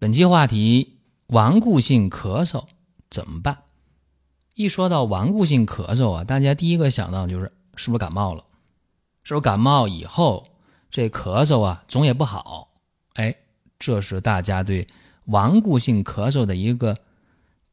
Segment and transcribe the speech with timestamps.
[0.00, 2.64] 本期话题：顽固性咳嗽
[3.10, 3.64] 怎么办？
[4.54, 8.42] 一说到顽固性咳嗽啊，大家第一个想到就是是不是感冒了？
[9.24, 10.48] 是不是感冒以后
[10.90, 12.72] 这咳嗽啊总也不好？
[13.12, 13.36] 哎，
[13.78, 14.86] 这是大家对
[15.26, 16.96] 顽固性咳嗽的一个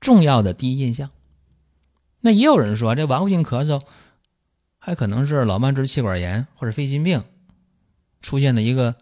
[0.02, 1.10] 重要的第一印象。
[2.20, 3.82] 那也有人说，这顽固性咳嗽
[4.80, 7.24] 还可能是老慢支气管炎或者肺心病
[8.22, 8.96] 出现的一个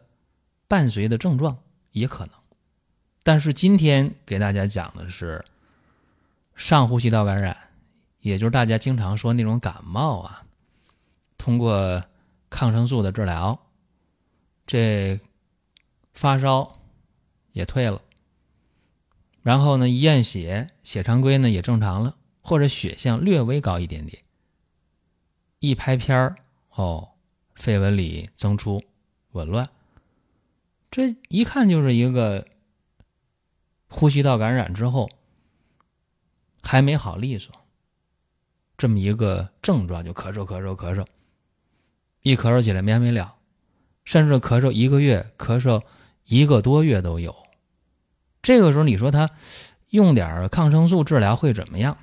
[0.67, 1.57] 伴随的症状，
[1.89, 2.35] 也可能。
[3.27, 5.43] 但是今天给大家讲的是
[6.55, 7.57] 上呼吸道感染，
[8.19, 10.45] 也就是大家经常说那种感冒啊，
[11.35, 12.03] 通过
[12.51, 13.59] 抗生素的治疗，
[14.67, 15.19] 这
[16.13, 16.79] 发烧
[17.53, 17.99] 也退了，
[19.41, 24.21] 然后呢一验血，血常规呢也正常了，或者血象略微高一点点，
[25.57, 26.35] 一拍片儿
[26.75, 27.09] 哦，
[27.55, 28.83] 肺纹理增出
[29.31, 29.67] 紊乱，
[30.91, 32.45] 这一看就是一个。
[33.87, 35.09] 呼吸道感染之后
[36.61, 37.53] 还没好利索，
[38.77, 41.05] 这么一个症状就咳嗽咳嗽咳嗽，
[42.21, 43.35] 一咳嗽起来没完没了，
[44.03, 45.83] 甚至咳嗽一个月、咳嗽
[46.25, 47.35] 一个多月都有。
[48.41, 49.29] 这个时候你说他
[49.89, 51.97] 用点抗生素治疗会怎么样？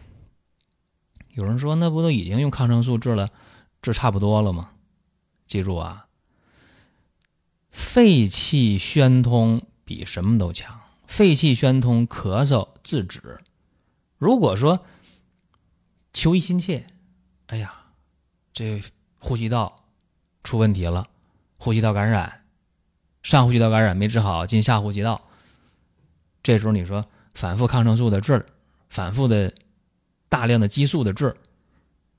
[1.30, 3.30] 有人说那不都已经用抗生素治了，
[3.80, 4.72] 治差不多了吗？
[5.46, 6.06] 记住啊，
[7.70, 10.80] 肺气宣通比什么都强。
[11.12, 13.38] 肺气宣通，咳嗽自止。
[14.16, 14.86] 如果说
[16.14, 16.86] 求医心切，
[17.48, 17.70] 哎呀，
[18.54, 18.82] 这
[19.18, 19.84] 呼吸道
[20.42, 21.06] 出问题了，
[21.58, 22.46] 呼吸道感染，
[23.22, 25.20] 上呼吸道感染没治好，进下呼吸道。
[26.42, 28.46] 这时候你说反复抗生素的治，
[28.88, 29.52] 反复的
[30.30, 31.36] 大量的激素的治，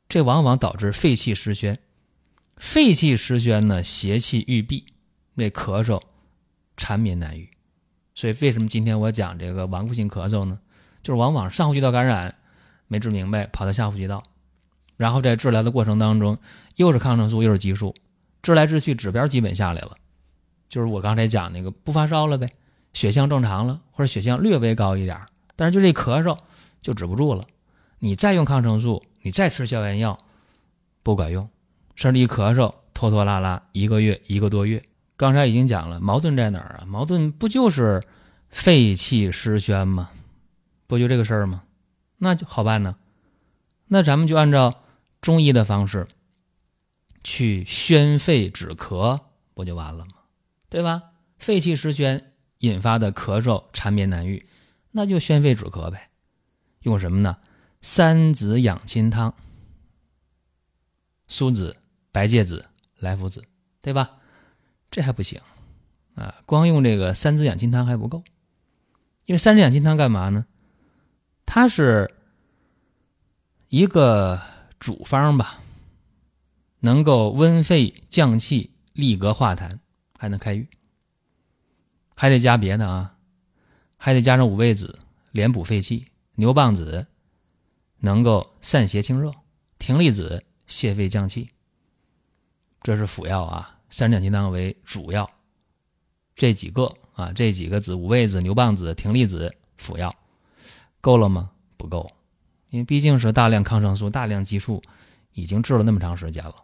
[0.08, 1.80] 这往往导致肺气失宣。
[2.58, 4.86] 肺气失宣呢，邪气郁闭，
[5.34, 6.00] 那咳嗽
[6.78, 7.50] 缠绵难愈。
[8.16, 10.60] 所以，为什么今天我讲这个顽固性咳嗽呢？
[11.02, 12.34] 就是往往上呼吸道感染
[12.88, 14.24] 没治明白，跑到下呼吸道，
[14.96, 16.38] 然后在治疗的过程当中，
[16.76, 17.94] 又是抗生素又是激素，
[18.42, 19.98] 治来治去指标基本下来了，
[20.70, 22.48] 就是我刚才讲那个不发烧了呗，
[22.94, 25.20] 血象正常了，或者血象略微高一点，
[25.56, 26.38] 但是就这咳嗽
[26.82, 27.44] 就止不住了。
[28.00, 30.18] 你再用抗生素，你再吃消炎药，
[31.02, 31.50] 不管用，
[31.96, 34.82] 甚至一咳嗽拖拖拉拉一个月一个多月。
[35.16, 36.86] 刚才已经讲了，矛盾在哪儿啊？
[36.86, 38.04] 矛盾不就是
[38.50, 40.10] 肺气失宣吗？
[40.88, 41.64] 不就这个事儿吗？
[42.18, 42.96] 那就好办呢。
[43.88, 44.84] 那咱们就按照
[45.22, 46.08] 中医的方式
[47.24, 49.20] 去宣肺止咳，
[49.54, 50.14] 不就完了吗？
[50.70, 51.04] 对吧？
[51.38, 54.48] 肺气失宣引发的咳嗽缠绵难愈，
[54.92, 56.10] 那就宣肺止咳呗。
[56.82, 57.38] 用什么呢？
[57.82, 59.34] 三子养亲汤，
[61.28, 61.76] 苏子、
[62.12, 62.66] 白芥子、
[63.00, 63.44] 莱菔子，
[63.82, 64.18] 对吧？
[64.94, 65.42] 这还不行，
[66.14, 68.24] 啊，光用这个三子养亲汤还不够，
[69.26, 70.46] 因为三子养亲汤干嘛呢？
[71.48, 72.14] 它是
[73.70, 74.40] 一个
[74.78, 75.60] 主方吧，
[76.82, 79.80] 能够温肺降气、利膈化痰，
[80.16, 80.70] 还能开郁，
[82.14, 83.18] 还得加别的啊，
[83.98, 85.00] 还得加上五味子，
[85.32, 86.06] 连补肺气；
[86.36, 87.08] 牛蒡子
[87.98, 89.32] 能够散邪清热；
[89.80, 91.50] 葶苈子泻肺降气。
[92.84, 93.80] 这是辅药啊。
[93.94, 95.30] 三两金汤为主要，
[96.36, 100.16] 这几个啊，这几个子五味子、牛蒡子、葶苈子辅药
[101.00, 101.52] 够了吗？
[101.78, 102.12] 不够，
[102.72, 104.82] 因为毕竟是大量抗生素、大量激素，
[105.34, 106.56] 已经治了那么长时间了，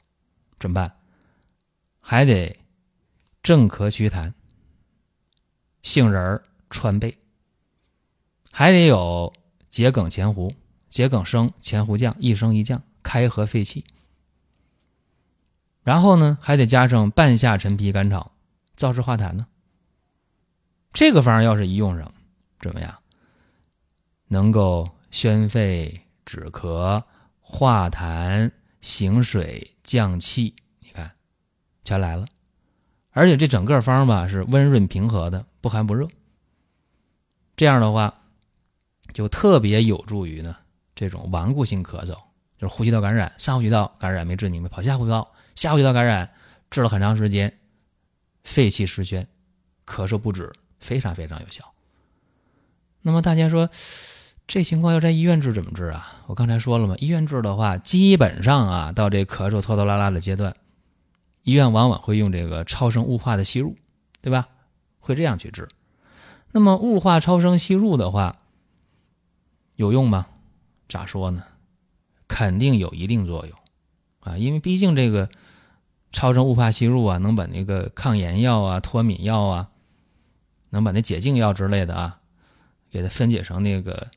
[0.59, 0.91] 怎么办？
[1.99, 2.59] 还得
[3.43, 4.33] 镇咳祛痰，
[5.83, 6.41] 杏仁
[6.71, 7.15] 川贝，
[8.49, 9.31] 还得有
[9.69, 10.51] 桔梗前胡、
[10.89, 13.85] 桔梗生前胡降，一升一降，开合肺气。
[15.83, 18.31] 然后呢，还得加上半夏陈皮甘草，
[18.77, 19.47] 燥湿化痰呢。
[20.91, 22.11] 这个方要是一用上，
[22.59, 22.93] 怎么样？
[24.27, 27.01] 能够宣肺止咳、
[27.39, 31.11] 化痰、行水、降气，你看，
[31.83, 32.25] 全来了。
[33.11, 36.07] 而且这整个方吧是温润平和的，不寒不热。
[37.55, 38.13] 这样的话，
[39.13, 40.55] 就特别有助于呢
[40.95, 42.15] 这种顽固性咳嗽，
[42.59, 45.31] 就是呼吸道感染、上呼吸道感染没治明白，跑下呼吸道。
[45.55, 46.29] 下呼吸道感染
[46.69, 47.57] 治了很长时间，
[48.43, 49.27] 肺气失宣，
[49.85, 51.63] 咳嗽不止，非常非常有效。
[53.01, 53.69] 那么大家说，
[54.45, 56.21] 这情况要在医院治怎么治啊？
[56.27, 60.53] 我刚才说了嘛，医院治的话，基本上啊，到这咳嗽拖拖拉拉的阶段，
[61.43, 63.75] 医院往往会用这个超声雾化的吸入，
[64.21, 64.47] 对吧？
[64.99, 65.67] 会这样去治。
[66.51, 68.37] 那么雾化超声吸入的话，
[69.75, 70.27] 有用吗？
[70.87, 71.43] 咋说呢？
[72.29, 73.57] 肯定有一定作用
[74.21, 75.27] 啊，因为毕竟这个
[76.13, 79.69] 超声雾化吸入啊，能把那个抗炎药啊、脱敏药啊，
[80.69, 82.19] 能把那解痉药之类的啊，
[82.89, 84.07] 给它分解成那个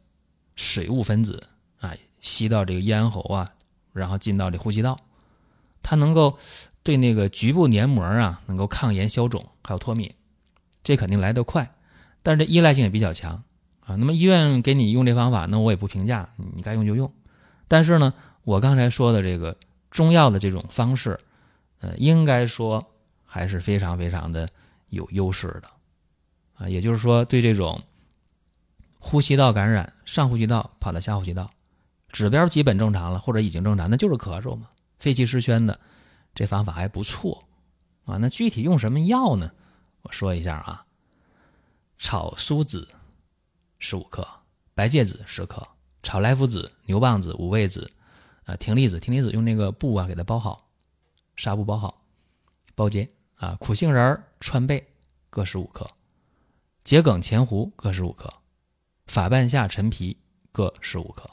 [0.55, 1.43] 水雾分子
[1.81, 3.51] 啊，吸到这个咽喉啊，
[3.93, 4.99] 然后进到这呼吸道，
[5.83, 6.39] 它能够
[6.83, 10.13] 对那个局部黏膜啊，能够抗炎消肿，还有脱敏，
[10.85, 11.75] 这肯定来得快，
[12.23, 13.43] 但是这依赖性也比较强
[13.81, 13.97] 啊。
[13.97, 17.11] 那么医院给你用这方法，那我也不评价，你该用就用。
[17.73, 19.57] 但是呢，我刚才说的这个
[19.91, 21.19] 中药的这种方式，
[21.81, 22.87] 呃，应该说
[23.25, 24.47] 还是非常非常的
[24.91, 25.71] 有优势的，
[26.59, 27.83] 啊，也就是说，对这种
[28.99, 31.51] 呼吸道感染，上呼吸道跑到下呼吸道，
[32.11, 34.69] 指标基本正常了，或者已经正常，那就是咳嗽嘛，
[34.99, 35.81] 肺气失宣的，
[36.35, 37.43] 这方法还不错，
[38.05, 39.51] 啊，那具体用什么药呢？
[40.03, 40.85] 我说一下啊，
[41.97, 42.87] 炒苏子
[43.79, 44.29] 十五克，
[44.75, 45.67] 白芥子十克。
[46.03, 47.89] 炒莱菔子、牛蒡子、五味子，
[48.45, 50.69] 啊，葶苈子，葶苈子用那个布啊给它包好，
[51.37, 52.03] 纱布包好，
[52.75, 53.57] 包煎啊。
[53.61, 54.85] 苦杏仁、川贝
[55.31, 55.89] 各十五克，
[56.85, 58.33] 桔梗、前胡各十五克，
[59.07, 60.17] 法半夏、陈皮
[60.51, 61.31] 各十五克。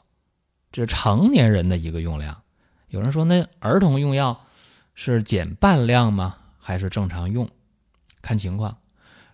[0.71, 2.39] 这是成年人的一个用量。
[2.89, 4.45] 有人说，那儿童用药
[4.93, 6.37] 是减半量吗？
[6.59, 7.49] 还是正常用？
[8.21, 8.77] 看情况。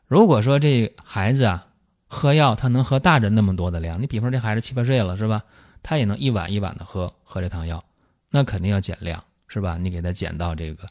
[0.08, 1.68] 如果说这孩子啊。
[2.16, 4.02] 喝药，他能喝大人那么多的量。
[4.02, 5.44] 你比方这孩子七八岁了，是吧？
[5.84, 7.84] 他也能一碗一碗的喝喝这汤药，
[8.32, 9.78] 那肯定要减量，是吧？
[9.82, 10.88] 你给他减到这个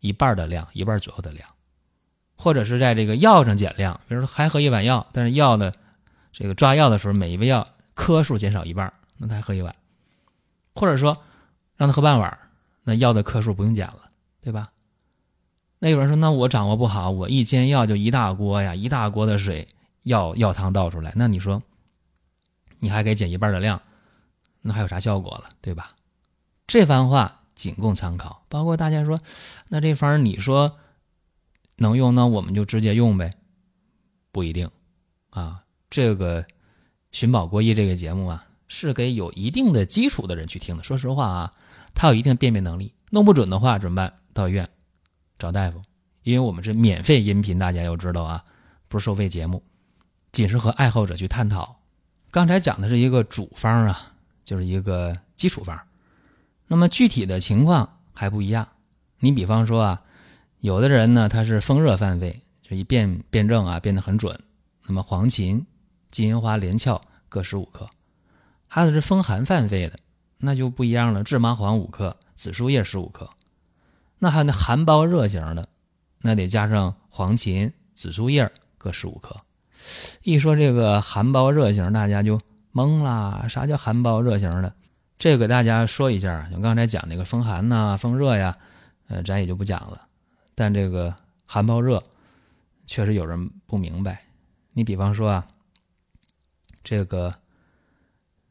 [0.00, 1.48] 一半的量，一半左右的量，
[2.36, 5.72] 或者是在这个药上减量，比如说还喝一碗药，但是药的
[6.32, 9.74] 这个抓药的时候，每一味药颗数减少一半，那他还喝一碗，
[10.74, 11.16] 或者说
[11.76, 12.38] 让他喝半碗，
[12.84, 14.10] 那药的颗数不用减了，
[14.42, 14.70] 对吧？
[15.78, 19.66] 那有人说，那我掌握不好，我一煎药就一大锅呀，一大锅的水。
[20.06, 21.60] 药药汤倒出来，那你说，
[22.78, 23.80] 你还给减一半的量，
[24.62, 25.90] 那还有啥效果了，对吧？
[26.68, 28.44] 这番话仅供参考。
[28.48, 29.20] 包括大家说，
[29.68, 30.78] 那这方你说
[31.78, 33.34] 能用，那我们就直接用呗？
[34.30, 34.70] 不一定
[35.30, 35.64] 啊。
[35.90, 36.40] 这个
[37.10, 40.84] 《寻宝国医》这个节目啊，是给有一定的基础的人去听的。
[40.84, 41.52] 说实话啊，
[41.94, 42.94] 他有一定辨别能力。
[43.10, 44.12] 弄不准的话怎么办？
[44.32, 44.68] 到医院
[45.36, 45.82] 找大夫，
[46.22, 48.44] 因为我们是免费音频，大家要知道啊，
[48.86, 49.60] 不是收费节目。
[50.36, 51.76] 仅是和爱好者去探讨。
[52.30, 54.12] 刚才讲的是一个主方啊，
[54.44, 55.80] 就是一个基础方。
[56.66, 58.68] 那么具体的情况还不一样。
[59.20, 60.02] 你比方说啊，
[60.60, 64.38] 有的人呢他是风热犯肺，这一辨辨证啊变得很准。
[64.84, 65.64] 那么黄芩、
[66.10, 67.00] 金银花、连翘
[67.30, 67.88] 各十五克。
[68.66, 69.98] 还有是风寒犯肺的，
[70.36, 73.30] 那就不一样了，制麻黄五克，紫苏叶十五克。
[74.18, 75.66] 那还有那寒包热型的，
[76.20, 79.34] 那得加上黄芩、紫苏叶各十五克。
[80.22, 82.38] 一说这个寒包热型，大家就
[82.72, 83.46] 懵啦。
[83.48, 84.72] 啥叫寒包热型的？
[85.18, 86.48] 这个大家说一下。
[86.50, 88.56] 像刚才讲那个风寒呐、风热呀，
[89.08, 90.06] 呃，咱也就不讲了。
[90.54, 91.14] 但这个
[91.46, 92.02] 寒包热，
[92.86, 94.22] 确实有人不明白。
[94.72, 95.46] 你比方说啊，
[96.84, 97.34] 这个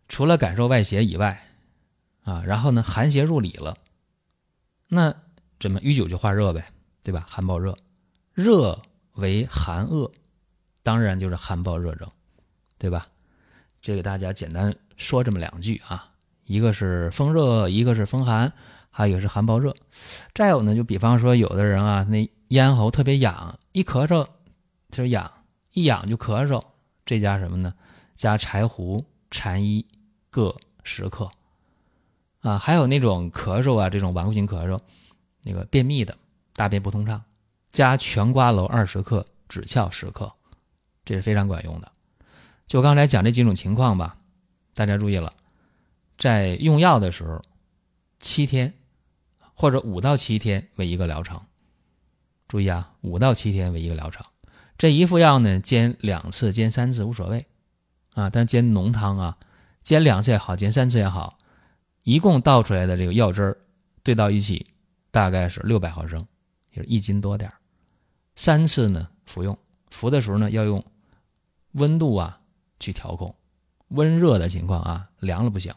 [0.07, 1.39] 除了感受外邪以外，
[2.23, 3.75] 啊，然后呢寒邪入里了，
[4.87, 5.13] 那
[5.59, 6.65] 怎么淤久就化热呗，
[7.03, 7.25] 对吧？
[7.27, 7.75] 寒暴热，
[8.33, 8.81] 热
[9.13, 10.11] 为寒恶。
[10.85, 12.07] 当然就是寒暴热症，
[12.77, 13.07] 对吧？
[13.81, 16.11] 这个大家简单说这么两句啊，
[16.43, 18.53] 一个是风热，一个是风寒，
[18.91, 19.73] 还有一个是寒暴热。
[20.35, 24.27] 再有呢，就比方说有的人啊，那咽喉特别痒，一咳嗽
[24.91, 25.31] 就是痒，
[25.73, 26.63] 一痒就咳嗽，
[27.03, 27.73] 这加什么呢？
[28.13, 29.83] 加柴胡、蝉衣
[30.29, 31.27] 各十克
[32.41, 32.59] 啊。
[32.59, 34.79] 还有那种咳嗽啊，这种顽固性咳嗽，
[35.41, 36.15] 那个便秘的，
[36.53, 37.19] 大便不通畅，
[37.71, 40.31] 加全瓜蒌二十克，枳壳十克。
[41.05, 41.91] 这是非常管用的。
[42.67, 44.17] 就刚才讲这几种情况吧，
[44.73, 45.31] 大家注意了，
[46.17, 47.39] 在用药的时候，
[48.19, 48.73] 七天
[49.53, 51.39] 或者五到七天为一个疗程。
[52.47, 54.25] 注意啊，五到七天为一个疗程。
[54.79, 57.45] 这一副药呢，煎两次、煎三次无所谓
[58.15, 59.37] 啊，但是煎浓汤啊，
[59.83, 61.37] 煎两次也好，煎三次也好，
[62.01, 63.57] 一共倒出来的这个药汁儿
[64.01, 64.65] 兑到一起，
[65.11, 66.25] 大概是六百毫升，
[66.71, 67.55] 就是一斤多点儿。
[68.35, 69.55] 三次呢服用，
[69.91, 70.83] 服的时候呢要用。
[71.75, 72.39] 温度啊，
[72.79, 73.33] 去调控，
[73.89, 75.73] 温热的情况啊，凉了不行。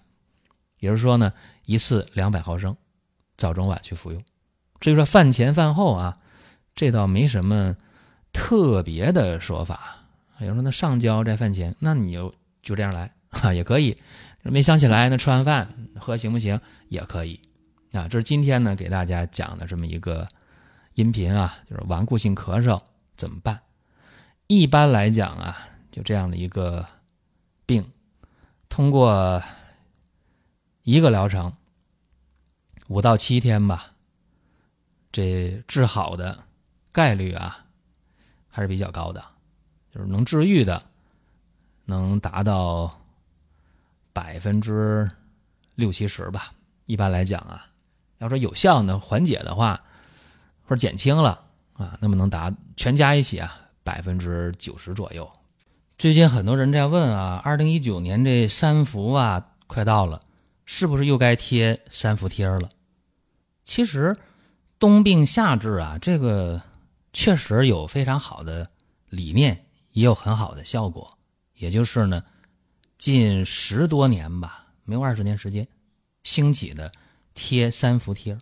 [0.81, 1.33] 也就是说呢，
[1.67, 2.77] 一次两百毫升，
[3.37, 4.23] 早中晚去服用。
[4.81, 6.19] 至于说饭前饭后啊，
[6.75, 7.77] 这倒没什么
[8.33, 10.05] 特别的说法。
[10.39, 13.97] 有人说那上交在饭前，那你就就这样来啊， 也可以。
[14.45, 16.61] 没想起来，那吃完饭喝行不行？
[16.89, 17.41] 也可以。
[17.93, 20.29] 啊，这是今天呢给大家讲的这么一个
[20.95, 22.81] 音频啊，就是顽固性咳嗽
[23.17, 23.61] 怎么办？
[24.47, 25.59] 一般来讲啊，
[25.91, 26.87] 就这样的一个
[27.67, 27.91] 病，
[28.69, 29.43] 通过
[30.83, 31.53] 一个疗程，
[32.89, 33.93] 五到七天吧，
[35.11, 36.45] 这治好的
[36.93, 37.65] 概率啊
[38.49, 39.25] 还是比较高的。
[39.91, 40.83] 就是能治愈的，
[41.87, 43.01] 能达到
[44.13, 45.11] 百分之
[45.75, 46.53] 六七十吧。
[46.85, 47.67] 一般来讲啊，
[48.19, 49.83] 要说有效的缓解的话，
[50.65, 51.43] 或者减轻了
[51.73, 55.31] 啊，那么能达全加一起啊，百分之九十左右。
[55.99, 60.23] 最近很多人在问啊，二零一九年这三伏啊快到了，
[60.65, 62.71] 是不是又该贴三伏贴了？
[63.65, 64.17] 其实
[64.79, 66.63] 冬病夏治啊，这个
[67.13, 68.71] 确实有非常好的
[69.09, 69.65] 理念。
[69.91, 71.19] 也有很好的效果，
[71.55, 72.23] 也就是呢，
[72.97, 75.67] 近十多年吧，没有二十年时间，
[76.23, 76.93] 兴起的
[77.35, 78.39] 贴三伏贴。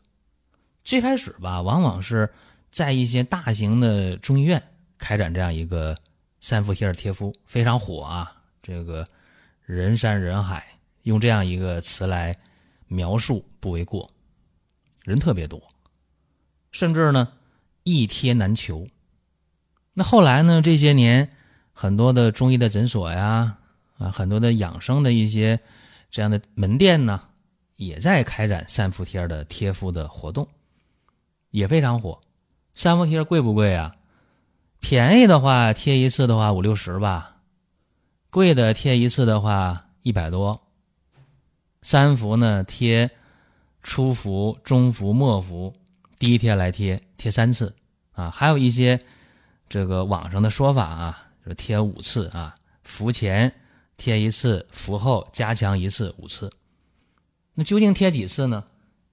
[0.84, 2.30] 最开始吧，往往是
[2.70, 4.62] 在一些大型的中医院
[4.98, 5.96] 开展这样一个
[6.48, 8.40] 三伏贴的贴敷，非常火啊。
[8.62, 9.04] 这个
[9.64, 10.64] 人山人海，
[11.02, 12.38] 用这样一个词来
[12.86, 14.08] 描述不为过，
[15.02, 15.60] 人特别多，
[16.70, 17.32] 甚至呢
[17.82, 18.86] 一贴难求。
[19.92, 21.28] 那后来呢，这些年。
[21.72, 23.58] 很多的中医的诊所呀，
[23.98, 25.60] 啊，很多的养生的一些
[26.10, 27.20] 这样的门店呢，
[27.74, 30.48] 也在开展三伏贴的贴敷的活动，
[31.50, 32.18] 也非常火。
[32.74, 33.94] 三伏贴贵不贵啊？
[34.80, 37.36] 便宜的话贴一次的话五六十吧，
[38.30, 40.60] 贵的贴一次的话一百多。
[41.82, 43.10] 三伏呢贴
[43.82, 45.74] 初伏、中伏、末伏，
[46.18, 47.74] 第一天来贴贴三次
[48.12, 49.00] 啊，还有一些
[49.68, 51.22] 这个网上的说法啊。
[51.46, 53.52] 就贴五次啊，伏前
[53.96, 56.50] 贴一次，伏后加强一次，五次。
[57.54, 58.64] 那究竟贴几次呢？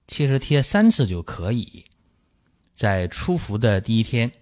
[0.08, 1.84] 其实贴三次就可以，
[2.74, 4.32] 在初伏的第一天、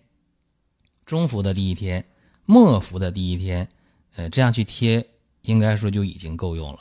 [1.04, 2.04] 中伏的第一天、
[2.44, 3.68] 末伏的第一天，
[4.16, 5.04] 呃，这样去贴，
[5.42, 6.78] 应该说就已经够用了。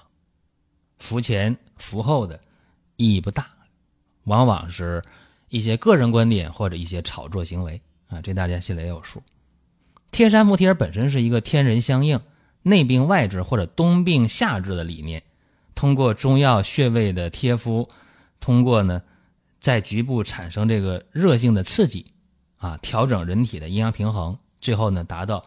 [1.00, 2.40] 伏前、伏后的
[2.96, 3.48] 意义不大，
[4.26, 5.02] 往往是
[5.50, 9.22] 一些个人观点或者一些炒作行为啊，这大家心里也有数。
[10.12, 12.20] 贴三伏贴本身是一个天人相应、
[12.62, 15.24] 内病外治或者冬病夏治的理念，
[15.74, 17.90] 通过中药穴位的贴敷，
[18.40, 19.02] 通过呢
[19.60, 22.06] 在局部产生这个热性的刺激，
[22.62, 25.44] 啊，调整人体的阴阳平衡，最后呢达到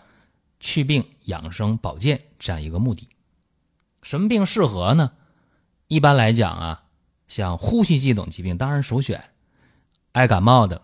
[0.59, 3.09] 祛病养生保健这样一个目的。
[4.03, 5.13] 什么病适合呢？
[5.87, 6.83] 一般来讲啊，
[7.29, 9.23] 像呼吸系统疾病当然首选，
[10.11, 10.83] 爱感冒的、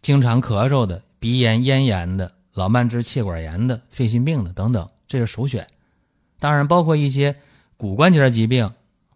[0.00, 2.32] 经常咳嗽的、鼻炎、咽炎的。
[2.54, 5.64] 老慢支、气管炎的、肺心病的等等，这是首选。
[6.40, 7.36] 当然，包括一些
[7.76, 8.68] 骨关节疾病，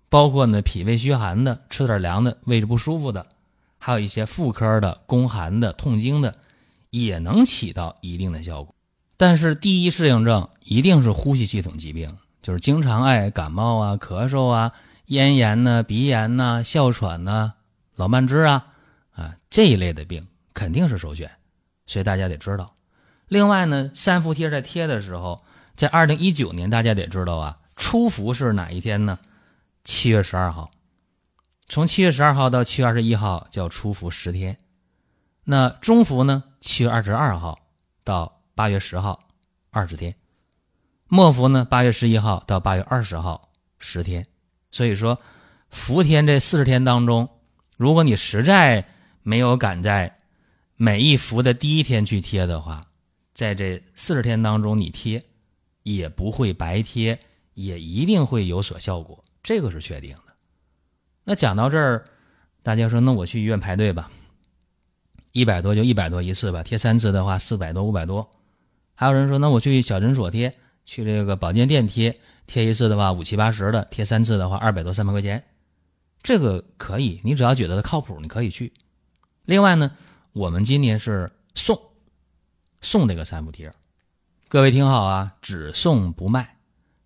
[0.08, 3.26] 包括呢脾胃虚寒的、吃点凉的、胃着不舒服的，
[3.84, 6.32] 还有一些妇科的、宫寒的、痛经的，
[6.90, 8.72] 也能起到一定的效果。
[9.16, 14.72] 但是，第一适应症一定是呼吸系统疾病，就是经常爱感冒啊、咳嗽啊、
[15.06, 17.54] 咽炎呢、鼻炎呐、哮喘呐、
[17.96, 18.68] 老慢支啊
[19.10, 20.24] 啊这一类的病
[20.54, 21.28] 肯定是首选。
[21.84, 22.72] 所以大家得知道。
[23.26, 25.42] 另外呢，三伏贴在贴的时候，
[25.74, 29.18] 在二零一九年，大家得知道啊，初伏是哪一天呢？
[29.82, 30.70] 七月十二号，
[31.72, 34.58] 从七月十二号到七月二十一号叫初伏十天。
[35.44, 36.44] 那中伏呢？
[36.60, 37.58] 七月二十二号
[38.04, 39.18] 到八月十号，
[39.70, 40.14] 二十天。
[41.08, 41.64] 末伏呢？
[41.64, 43.48] 八月十一号到八月二十号，
[43.78, 44.26] 十天。
[44.70, 45.18] 所以说，
[45.70, 47.26] 伏天这四十天当中，
[47.78, 48.86] 如果你实在
[49.22, 50.18] 没有赶在
[50.76, 52.86] 每一伏的第一天去贴的话，
[53.32, 55.24] 在这四十天当中，你贴
[55.84, 57.18] 也不会白贴，
[57.54, 60.14] 也一定会有所效果，这个是确定。
[61.24, 62.04] 那讲到这儿，
[62.62, 64.10] 大家说，那我去医院排队吧，
[65.32, 68.30] 一百多就一百多一次吧，贴三次的话四百多五百多。
[68.94, 75.44] 还有人说，那我去小诊所贴，去这个保健店贴，贴一次的话五七八十的，贴三次的话二百多三百块钱，
[76.22, 78.72] 这个可以，你只要觉得它靠谱，你可以去。
[79.44, 79.90] 另外呢，
[80.32, 81.80] 我们今年是送。
[82.84, 83.70] 送这个三伏贴，
[84.48, 86.56] 各位听好啊，只送不卖。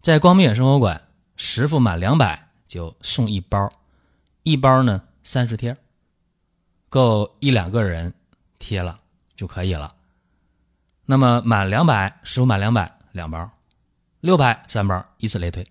[0.00, 3.70] 在光明远生活馆，十副满两百就送一包，
[4.46, 5.76] 一包呢三十贴，
[6.88, 8.14] 够一两个人
[8.60, 9.00] 贴了
[9.34, 9.92] 就可以了。
[11.04, 13.50] 那么满两百，十副满两百两包，
[14.20, 15.66] 六百三包，以此类推。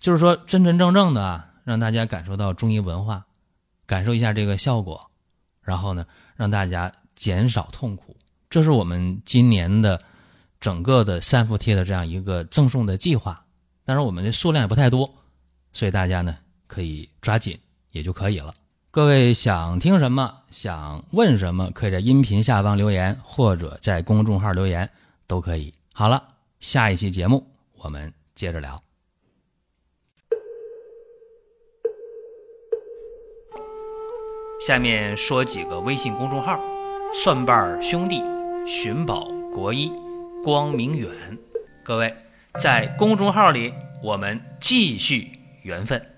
[0.00, 3.24] 就是说真真正正的啊，让大家感受到中医文化，
[3.86, 5.08] 感受一下这个效果，
[5.62, 8.16] 然后呢，让大家减少痛苦。
[8.50, 10.02] 这是我们今年的
[10.58, 13.46] 整个的三伏贴的这样一个赠送的计划。
[13.84, 15.08] 但是我们的数量也不太多，
[15.72, 17.56] 所以大家呢可以抓紧
[17.96, 18.54] 也就可以了。
[18.90, 24.88] 各位想听什么，想问什么，可以在音频下方留言，或者在公众号留言
[25.26, 25.72] 都可以。
[25.92, 26.22] 好了，
[26.60, 28.82] 下一期节目我们接着聊。
[34.66, 36.58] 下面说几个微信公众号：
[37.22, 38.22] 蒜瓣兄弟、
[38.66, 39.92] 寻宝国医、
[40.42, 41.10] 光明远。
[41.84, 42.14] 各位
[42.58, 46.15] 在公众号里，我们继续缘分。